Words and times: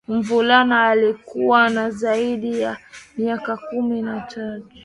mvulana 0.07 0.83
alikuwa 0.87 1.69
na 1.69 1.89
zaidi 1.89 2.59
ya 2.61 2.77
miaka 3.17 3.57
kumi 3.57 4.01
na 4.01 4.19
tatu 4.21 4.65